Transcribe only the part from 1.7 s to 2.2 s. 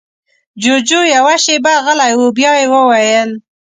غلی